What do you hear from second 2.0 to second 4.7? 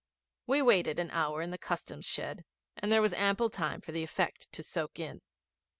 shed, and there was ample time for the effect to